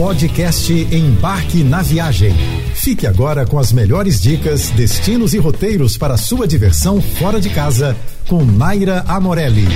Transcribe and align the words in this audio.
Podcast 0.00 0.72
Embarque 0.72 1.62
na 1.62 1.82
Viagem. 1.82 2.32
Fique 2.74 3.06
agora 3.06 3.44
com 3.44 3.58
as 3.58 3.70
melhores 3.70 4.18
dicas, 4.18 4.70
destinos 4.70 5.34
e 5.34 5.38
roteiros 5.38 5.98
para 5.98 6.16
sua 6.16 6.48
diversão 6.48 7.02
fora 7.02 7.38
de 7.38 7.50
casa 7.50 7.94
com 8.26 8.42
Naira 8.42 9.04
Amorelli. 9.06 9.68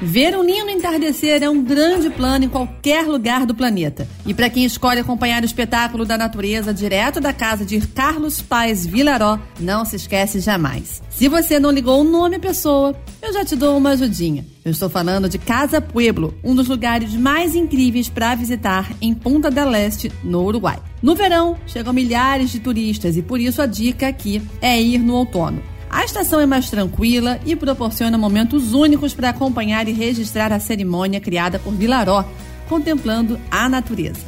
Ver 0.00 0.38
um 0.38 0.44
lindo 0.44 0.70
entardecer 0.70 1.42
é 1.42 1.50
um 1.50 1.60
grande 1.60 2.08
plano 2.08 2.44
em 2.44 2.48
qualquer 2.48 3.04
lugar 3.04 3.44
do 3.44 3.52
planeta. 3.52 4.06
E 4.24 4.32
para 4.32 4.48
quem 4.48 4.64
escolhe 4.64 5.00
acompanhar 5.00 5.42
o 5.42 5.44
espetáculo 5.44 6.04
da 6.04 6.16
natureza 6.16 6.72
direto 6.72 7.20
da 7.20 7.32
casa 7.32 7.64
de 7.64 7.80
Carlos 7.80 8.40
Paz 8.40 8.86
Vilaró, 8.86 9.40
não 9.58 9.84
se 9.84 9.96
esquece 9.96 10.38
jamais. 10.38 11.02
Se 11.10 11.26
você 11.26 11.58
não 11.58 11.72
ligou 11.72 12.00
o 12.00 12.04
nome 12.04 12.38
pessoa, 12.38 12.94
eu 13.20 13.32
já 13.32 13.44
te 13.44 13.56
dou 13.56 13.76
uma 13.76 13.90
ajudinha. 13.90 14.46
Eu 14.64 14.70
estou 14.70 14.88
falando 14.88 15.28
de 15.28 15.36
Casa 15.36 15.80
Pueblo, 15.80 16.32
um 16.44 16.54
dos 16.54 16.68
lugares 16.68 17.12
mais 17.14 17.56
incríveis 17.56 18.08
para 18.08 18.36
visitar 18.36 18.92
em 19.00 19.12
Punta 19.12 19.50
del 19.50 19.74
Este, 19.74 20.12
no 20.22 20.44
Uruguai. 20.44 20.78
No 21.02 21.16
verão, 21.16 21.56
chegam 21.66 21.92
milhares 21.92 22.50
de 22.50 22.60
turistas 22.60 23.16
e 23.16 23.22
por 23.22 23.40
isso 23.40 23.60
a 23.60 23.66
dica 23.66 24.06
aqui 24.06 24.40
é 24.62 24.80
ir 24.80 24.98
no 24.98 25.14
outono. 25.14 25.60
A 25.90 26.04
estação 26.04 26.40
é 26.40 26.46
mais 26.46 26.68
tranquila 26.68 27.40
e 27.46 27.56
proporciona 27.56 28.18
momentos 28.18 28.74
únicos 28.74 29.14
para 29.14 29.30
acompanhar 29.30 29.88
e 29.88 29.92
registrar 29.92 30.52
a 30.52 30.60
cerimônia 30.60 31.20
criada 31.20 31.58
por 31.58 31.72
Vilaró, 31.72 32.24
contemplando 32.68 33.40
a 33.50 33.68
natureza. 33.68 34.20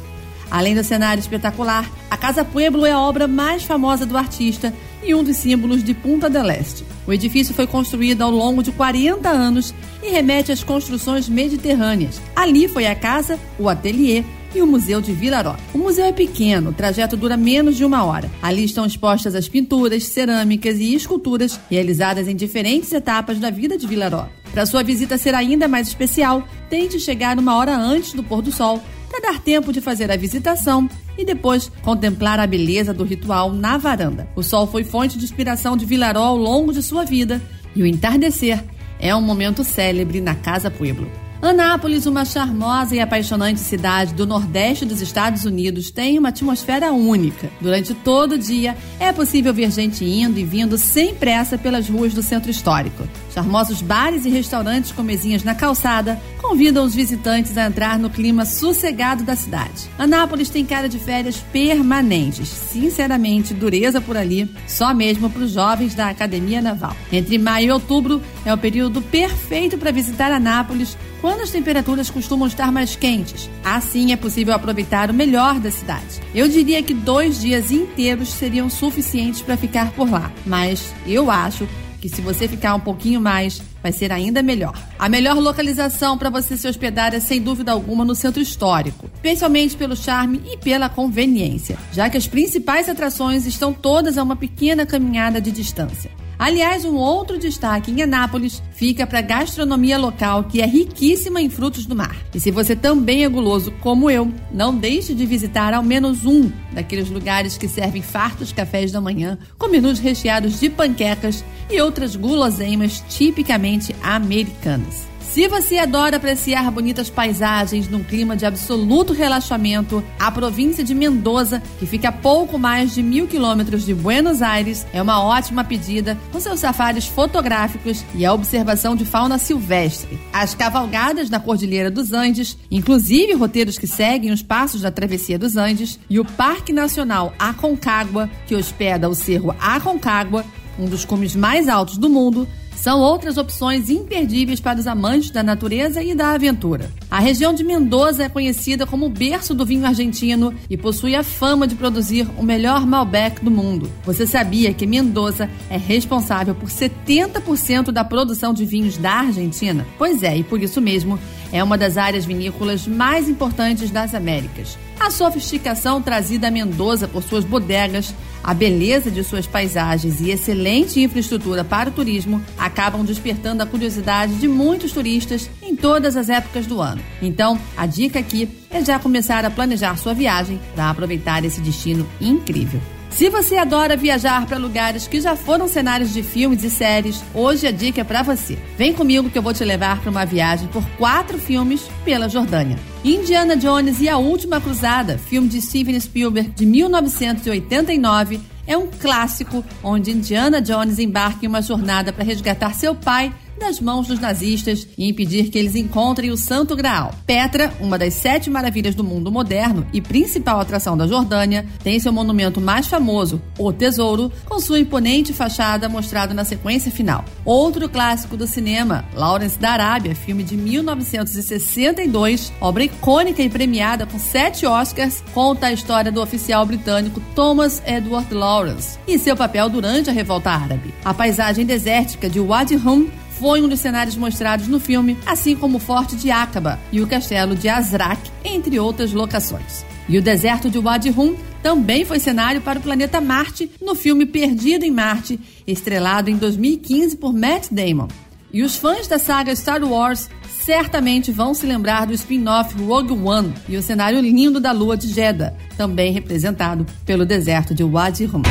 Além 0.49 0.75
do 0.75 0.83
cenário 0.83 1.21
espetacular, 1.21 1.89
a 2.09 2.17
Casa 2.17 2.43
Pueblo 2.43 2.85
é 2.85 2.91
a 2.91 2.99
obra 2.99 3.27
mais 3.27 3.63
famosa 3.63 4.05
do 4.05 4.17
artista 4.17 4.73
e 5.01 5.15
um 5.15 5.23
dos 5.23 5.37
símbolos 5.37 5.83
de 5.83 5.93
Punta 5.93 6.29
del 6.29 6.49
Este. 6.49 6.83
O 7.07 7.13
edifício 7.13 7.55
foi 7.55 7.65
construído 7.65 8.21
ao 8.21 8.31
longo 8.31 8.61
de 8.61 8.71
40 8.71 9.29
anos 9.29 9.73
e 10.03 10.09
remete 10.09 10.51
às 10.51 10.63
construções 10.63 11.29
mediterrâneas. 11.29 12.21
Ali 12.35 12.67
foi 12.67 12.85
a 12.85 12.95
casa, 12.95 13.39
o 13.57 13.69
ateliê 13.69 14.23
e 14.53 14.61
o 14.61 14.67
Museu 14.67 15.01
de 15.01 15.13
Vilaró. 15.13 15.55
O 15.73 15.77
museu 15.77 16.05
é 16.05 16.11
pequeno, 16.11 16.69
o 16.69 16.73
trajeto 16.73 17.15
dura 17.15 17.37
menos 17.37 17.77
de 17.77 17.85
uma 17.85 18.03
hora. 18.03 18.29
Ali 18.41 18.63
estão 18.63 18.85
expostas 18.85 19.35
as 19.35 19.47
pinturas, 19.47 20.03
cerâmicas 20.05 20.77
e 20.79 20.93
esculturas 20.93 21.59
realizadas 21.69 22.27
em 22.27 22.35
diferentes 22.35 22.91
etapas 22.91 23.39
da 23.39 23.49
vida 23.49 23.77
de 23.77 23.87
Vilaró. 23.87 24.27
Para 24.51 24.65
sua 24.65 24.83
visita 24.83 25.17
ser 25.17 25.33
ainda 25.33 25.67
mais 25.67 25.87
especial, 25.87 26.45
tente 26.69 26.99
chegar 26.99 27.37
uma 27.39 27.55
hora 27.55 27.75
antes 27.75 28.13
do 28.13 28.23
pôr 28.23 28.41
do 28.41 28.51
sol 28.51 28.81
para 29.09 29.31
dar 29.31 29.39
tempo 29.39 29.73
de 29.73 29.81
fazer 29.81 30.09
a 30.09 30.17
visitação 30.17 30.89
e 31.17 31.25
depois 31.25 31.69
contemplar 31.81 32.39
a 32.39 32.47
beleza 32.47 32.93
do 32.93 33.03
ritual 33.03 33.51
na 33.51 33.77
varanda. 33.77 34.29
O 34.35 34.43
sol 34.43 34.67
foi 34.67 34.83
fonte 34.83 35.17
de 35.17 35.25
inspiração 35.25 35.75
de 35.75 35.85
Vilaró 35.85 36.23
ao 36.23 36.37
longo 36.37 36.73
de 36.73 36.81
sua 36.81 37.03
vida 37.03 37.41
e 37.75 37.83
o 37.83 37.85
entardecer 37.85 38.63
é 38.99 39.15
um 39.15 39.21
momento 39.21 39.63
célebre 39.63 40.21
na 40.21 40.35
Casa 40.35 40.69
Pueblo. 40.69 41.09
Anápolis, 41.41 42.05
uma 42.05 42.23
charmosa 42.23 42.95
e 42.95 42.99
apaixonante 42.99 43.59
cidade 43.59 44.13
do 44.13 44.27
nordeste 44.27 44.85
dos 44.85 45.01
Estados 45.01 45.43
Unidos, 45.43 45.89
tem 45.89 46.19
uma 46.19 46.29
atmosfera 46.29 46.91
única. 46.91 47.49
Durante 47.59 47.95
todo 47.95 48.33
o 48.33 48.37
dia, 48.37 48.77
é 48.99 49.11
possível 49.11 49.51
ver 49.51 49.71
gente 49.71 50.05
indo 50.05 50.39
e 50.39 50.43
vindo 50.43 50.77
sem 50.77 51.15
pressa 51.15 51.57
pelas 51.57 51.89
ruas 51.89 52.13
do 52.13 52.21
centro 52.21 52.51
histórico. 52.51 53.07
Charmosos 53.41 53.81
bares 53.81 54.23
e 54.23 54.29
restaurantes 54.29 54.91
com 54.91 55.01
mesinhas 55.01 55.43
na 55.43 55.55
calçada 55.55 56.21
convidam 56.39 56.85
os 56.85 56.93
visitantes 56.93 57.57
a 57.57 57.65
entrar 57.65 57.97
no 57.97 58.07
clima 58.07 58.45
sossegado 58.45 59.23
da 59.23 59.35
cidade. 59.35 59.89
Anápolis 59.97 60.47
tem 60.51 60.63
cara 60.63 60.87
de 60.87 60.99
férias 60.99 61.37
permanentes. 61.51 62.47
Sinceramente, 62.47 63.51
dureza 63.51 63.99
por 63.99 64.15
ali, 64.15 64.47
só 64.67 64.93
mesmo 64.93 65.27
para 65.27 65.41
os 65.41 65.53
jovens 65.53 65.95
da 65.95 66.09
Academia 66.09 66.61
Naval. 66.61 66.95
Entre 67.11 67.39
maio 67.39 67.69
e 67.69 67.71
outubro 67.71 68.21
é 68.45 68.53
o 68.53 68.57
período 68.59 69.01
perfeito 69.01 69.75
para 69.75 69.91
visitar 69.91 70.31
Anápolis, 70.31 70.95
quando 71.19 71.41
as 71.41 71.49
temperaturas 71.49 72.11
costumam 72.11 72.47
estar 72.47 72.71
mais 72.71 72.95
quentes. 72.95 73.49
Assim 73.63 74.11
é 74.11 74.15
possível 74.15 74.53
aproveitar 74.53 75.09
o 75.09 75.15
melhor 75.15 75.59
da 75.59 75.71
cidade. 75.71 76.21
Eu 76.35 76.47
diria 76.47 76.83
que 76.83 76.93
dois 76.93 77.41
dias 77.41 77.71
inteiros 77.71 78.29
seriam 78.29 78.69
suficientes 78.69 79.41
para 79.41 79.57
ficar 79.57 79.91
por 79.93 80.09
lá, 80.09 80.31
mas 80.45 80.93
eu 81.07 81.31
acho 81.31 81.67
que 82.01 82.09
se 82.09 82.19
você 82.19 82.47
ficar 82.47 82.73
um 82.73 82.79
pouquinho 82.79 83.21
mais, 83.21 83.61
vai 83.81 83.91
ser 83.91 84.11
ainda 84.11 84.41
melhor. 84.41 84.73
A 84.97 85.07
melhor 85.07 85.37
localização 85.37 86.17
para 86.17 86.31
você 86.31 86.57
se 86.57 86.67
hospedar 86.67 87.13
é 87.13 87.19
sem 87.19 87.39
dúvida 87.39 87.71
alguma 87.71 88.03
no 88.03 88.15
centro 88.15 88.41
histórico, 88.41 89.07
especialmente 89.13 89.77
pelo 89.77 89.95
charme 89.95 90.41
e 90.51 90.57
pela 90.57 90.89
conveniência, 90.89 91.77
já 91.93 92.09
que 92.09 92.17
as 92.17 92.25
principais 92.25 92.89
atrações 92.89 93.45
estão 93.45 93.71
todas 93.71 94.17
a 94.17 94.23
uma 94.23 94.35
pequena 94.35 94.83
caminhada 94.85 95.39
de 95.39 95.51
distância. 95.51 96.09
Aliás, 96.41 96.85
um 96.85 96.95
outro 96.95 97.37
destaque 97.37 97.91
em 97.91 98.01
Anápolis 98.01 98.63
fica 98.71 99.05
para 99.05 99.19
a 99.19 99.21
gastronomia 99.21 99.95
local, 99.99 100.45
que 100.45 100.59
é 100.59 100.65
riquíssima 100.65 101.39
em 101.39 101.51
frutos 101.51 101.85
do 101.85 101.95
mar. 101.95 102.17
E 102.33 102.39
se 102.39 102.49
você 102.49 102.75
também 102.75 103.23
é 103.23 103.29
guloso 103.29 103.71
como 103.79 104.09
eu, 104.09 104.33
não 104.51 104.75
deixe 104.75 105.13
de 105.13 105.23
visitar 105.23 105.71
ao 105.71 105.83
menos 105.83 106.25
um 106.25 106.51
daqueles 106.71 107.11
lugares 107.11 107.59
que 107.59 107.67
servem 107.67 108.01
fartos 108.01 108.51
cafés 108.51 108.91
da 108.91 108.99
manhã, 108.99 109.37
com 109.55 109.67
menus 109.67 109.99
recheados 109.99 110.59
de 110.59 110.67
panquecas 110.67 111.45
e 111.69 111.79
outras 111.79 112.15
guloseimas 112.15 113.03
tipicamente 113.07 113.95
americanas. 114.01 115.10
Se 115.33 115.47
você 115.47 115.77
adora 115.77 116.17
apreciar 116.17 116.69
bonitas 116.71 117.09
paisagens 117.09 117.87
num 117.87 118.03
clima 118.03 118.35
de 118.35 118.45
absoluto 118.45 119.13
relaxamento, 119.13 120.03
a 120.19 120.29
província 120.29 120.83
de 120.83 120.93
Mendoza, 120.93 121.63
que 121.79 121.85
fica 121.85 122.09
a 122.09 122.11
pouco 122.11 122.59
mais 122.59 122.93
de 122.93 123.01
mil 123.01 123.25
quilômetros 123.27 123.85
de 123.85 123.93
Buenos 123.93 124.41
Aires, 124.41 124.85
é 124.91 125.01
uma 125.01 125.23
ótima 125.23 125.63
pedida 125.63 126.17
com 126.33 126.39
seus 126.41 126.59
safaris 126.59 127.07
fotográficos 127.07 128.03
e 128.13 128.25
a 128.25 128.33
observação 128.33 128.93
de 128.93 129.05
fauna 129.05 129.37
silvestre. 129.37 130.19
As 130.33 130.53
cavalgadas 130.53 131.29
na 131.29 131.39
Cordilheira 131.39 131.89
dos 131.89 132.11
Andes, 132.11 132.57
inclusive 132.69 133.31
roteiros 133.31 133.77
que 133.77 133.87
seguem 133.87 134.33
os 134.33 134.43
passos 134.43 134.81
da 134.81 134.91
Travessia 134.91 135.39
dos 135.39 135.55
Andes, 135.55 135.97
e 136.09 136.19
o 136.19 136.25
Parque 136.25 136.73
Nacional 136.73 137.33
Aconcagua, 137.39 138.29
que 138.45 138.53
hospeda 138.53 139.07
o 139.07 139.15
Cerro 139.15 139.55
Aconcagua, 139.61 140.43
um 140.77 140.89
dos 140.89 141.05
cumes 141.05 141.37
mais 141.37 141.69
altos 141.69 141.97
do 141.97 142.09
mundo, 142.09 142.45
são 142.81 142.99
outras 142.99 143.37
opções 143.37 143.91
imperdíveis 143.91 144.59
para 144.59 144.79
os 144.79 144.87
amantes 144.87 145.29
da 145.29 145.43
natureza 145.43 146.01
e 146.01 146.15
da 146.15 146.31
aventura. 146.31 146.89
A 147.11 147.19
região 147.19 147.53
de 147.53 147.63
Mendoza 147.63 148.23
é 148.23 148.29
conhecida 148.29 148.87
como 148.87 149.05
o 149.05 149.09
berço 149.09 149.53
do 149.53 149.63
vinho 149.63 149.85
argentino 149.85 150.51
e 150.67 150.75
possui 150.75 151.15
a 151.15 151.21
fama 151.21 151.67
de 151.67 151.75
produzir 151.75 152.27
o 152.39 152.43
melhor 152.43 152.87
Malbec 152.87 153.45
do 153.45 153.51
mundo. 153.51 153.87
Você 154.03 154.25
sabia 154.25 154.73
que 154.73 154.87
Mendoza 154.87 155.47
é 155.69 155.77
responsável 155.77 156.55
por 156.55 156.69
70% 156.69 157.91
da 157.91 158.03
produção 158.03 158.51
de 158.51 158.65
vinhos 158.65 158.97
da 158.97 159.11
Argentina? 159.11 159.85
Pois 159.99 160.23
é, 160.23 160.35
e 160.35 160.43
por 160.43 160.59
isso 160.59 160.81
mesmo 160.81 161.19
é 161.53 161.63
uma 161.63 161.77
das 161.77 161.97
áreas 161.97 162.25
vinícolas 162.25 162.87
mais 162.87 163.29
importantes 163.29 163.91
das 163.91 164.15
Américas. 164.15 164.75
A 165.01 165.09
sofisticação 165.09 165.99
trazida 165.99 166.47
a 166.47 166.51
Mendoza 166.51 167.07
por 167.07 167.23
suas 167.23 167.43
bodegas 167.43 168.13
a 168.43 168.53
beleza 168.53 169.09
de 169.09 169.23
suas 169.23 169.47
paisagens 169.47 170.21
e 170.21 170.29
excelente 170.29 171.01
infraestrutura 171.01 171.63
para 171.63 171.89
o 171.89 171.91
turismo 171.91 172.39
acabam 172.55 173.03
despertando 173.03 173.63
a 173.63 173.65
curiosidade 173.65 174.35
de 174.35 174.47
muitos 174.47 174.91
turistas 174.91 175.49
em 175.59 175.75
todas 175.75 176.15
as 176.15 176.29
épocas 176.29 176.67
do 176.67 176.79
ano. 176.79 177.01
Então, 177.19 177.59
a 177.75 177.87
dica 177.87 178.19
aqui 178.19 178.47
é 178.69 178.85
já 178.85 178.99
começar 178.99 179.43
a 179.43 179.49
planejar 179.49 179.97
sua 179.97 180.13
viagem 180.13 180.59
para 180.75 180.91
aproveitar 180.91 181.43
esse 181.43 181.61
destino 181.61 182.07
incrível. 182.19 182.79
Se 183.11 183.29
você 183.29 183.57
adora 183.57 183.97
viajar 183.97 184.45
para 184.47 184.57
lugares 184.57 185.07
que 185.07 185.21
já 185.21 185.35
foram 185.35 185.67
cenários 185.67 186.13
de 186.13 186.23
filmes 186.23 186.63
e 186.63 186.69
séries, 186.69 187.21
hoje 187.33 187.67
a 187.67 187.71
dica 187.71 188.01
é 188.01 188.03
para 188.03 188.23
você. 188.23 188.57
Vem 188.77 188.93
comigo 188.93 189.29
que 189.29 189.37
eu 189.37 189.43
vou 189.43 189.53
te 189.53 189.63
levar 189.63 190.01
para 190.01 190.09
uma 190.09 190.25
viagem 190.25 190.67
por 190.69 190.83
quatro 190.97 191.37
filmes 191.37 191.81
pela 192.03 192.29
Jordânia. 192.29 192.79
Indiana 193.03 193.55
Jones 193.55 193.99
e 194.01 194.09
a 194.09 194.17
Última 194.17 194.61
Cruzada, 194.61 195.17
filme 195.17 195.47
de 195.47 195.61
Steven 195.61 195.99
Spielberg 195.99 196.51
de 196.51 196.65
1989, 196.65 198.39
é 198.65 198.77
um 198.77 198.87
clássico 198.87 199.63
onde 199.83 200.11
Indiana 200.11 200.61
Jones 200.61 200.97
embarca 200.97 201.45
em 201.45 201.49
uma 201.49 201.61
jornada 201.61 202.13
para 202.13 202.23
resgatar 202.23 202.73
seu 202.73 202.95
pai 202.95 203.33
das 203.61 203.79
mãos 203.79 204.07
dos 204.07 204.19
nazistas 204.19 204.87
e 204.97 205.07
impedir 205.07 205.49
que 205.49 205.57
eles 205.57 205.75
encontrem 205.75 206.31
o 206.31 206.37
Santo 206.37 206.75
Graal. 206.75 207.13
Petra, 207.27 207.71
uma 207.79 207.97
das 207.97 208.15
sete 208.15 208.49
maravilhas 208.49 208.95
do 208.95 209.03
mundo 209.03 209.31
moderno 209.31 209.85
e 209.93 210.01
principal 210.01 210.59
atração 210.59 210.97
da 210.97 211.07
Jordânia, 211.07 211.65
tem 211.83 211.99
seu 211.99 212.11
monumento 212.11 212.59
mais 212.59 212.87
famoso, 212.87 213.39
o 213.57 213.71
Tesouro, 213.71 214.31
com 214.45 214.59
sua 214.59 214.79
imponente 214.79 215.31
fachada 215.31 215.87
mostrado 215.87 216.33
na 216.33 216.43
sequência 216.43 216.91
final. 216.91 217.23
Outro 217.45 217.87
clássico 217.87 218.35
do 218.35 218.47
cinema, 218.47 219.05
Lawrence 219.13 219.59
da 219.59 219.71
Arábia, 219.71 220.15
filme 220.15 220.43
de 220.43 220.57
1962, 220.57 222.51
obra 222.59 222.83
icônica 222.83 223.43
e 223.43 223.49
premiada 223.49 224.07
com 224.07 224.17
sete 224.17 224.65
Oscars, 224.65 225.23
conta 225.33 225.67
a 225.67 225.73
história 225.73 226.11
do 226.11 226.21
oficial 226.21 226.65
britânico 226.65 227.21
Thomas 227.35 227.81
Edward 227.85 228.33
Lawrence 228.33 228.97
e 229.07 229.19
seu 229.19 229.37
papel 229.37 229.69
durante 229.69 230.09
a 230.09 230.13
revolta 230.13 230.49
árabe. 230.49 230.91
A 231.05 231.13
paisagem 231.13 231.63
desértica 231.63 232.27
de 232.27 232.39
Wadi 232.39 232.75
Rum 232.75 233.07
foi 233.41 233.59
um 233.59 233.67
dos 233.67 233.79
cenários 233.79 234.15
mostrados 234.15 234.67
no 234.67 234.79
filme, 234.79 235.17
assim 235.25 235.55
como 235.55 235.77
o 235.77 235.79
Forte 235.79 236.15
de 236.15 236.29
Aqaba 236.29 236.79
e 236.91 237.01
o 237.01 237.07
Castelo 237.07 237.55
de 237.55 237.67
Azrak, 237.67 238.21
entre 238.45 238.79
outras 238.79 239.11
locações. 239.11 239.83
E 240.07 240.15
o 240.15 240.21
deserto 240.21 240.69
de 240.69 240.77
Wadi 240.77 241.09
Rum 241.09 241.35
também 241.63 242.05
foi 242.05 242.19
cenário 242.19 242.61
para 242.61 242.77
o 242.77 242.81
planeta 242.83 243.19
Marte 243.19 243.71
no 243.81 243.95
filme 243.95 244.27
Perdido 244.27 244.85
em 244.85 244.91
Marte, 244.91 245.39
estrelado 245.65 246.29
em 246.29 246.37
2015 246.37 247.17
por 247.17 247.33
Matt 247.33 247.69
Damon. 247.71 248.09
E 248.53 248.61
os 248.61 248.75
fãs 248.75 249.07
da 249.07 249.17
saga 249.17 249.55
Star 249.55 249.83
Wars 249.83 250.29
certamente 250.63 251.31
vão 251.31 251.55
se 251.55 251.65
lembrar 251.65 252.05
do 252.05 252.13
spin-off 252.13 252.75
Rogue 252.83 253.13
One 253.13 253.55
e 253.67 253.75
o 253.75 253.81
cenário 253.81 254.19
lindo 254.19 254.59
da 254.59 254.71
lua 254.71 254.95
de 254.95 255.07
Jeddah, 255.07 255.55
também 255.75 256.13
representado 256.13 256.85
pelo 257.07 257.25
deserto 257.25 257.73
de 257.73 257.83
Wadi 257.83 258.25
Rum. 258.25 258.43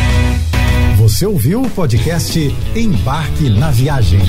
Você 0.97 1.25
ouviu 1.25 1.63
o 1.63 1.71
podcast 1.71 2.41
Embarque 2.75 3.49
na 3.51 3.71
Viagem. 3.71 4.21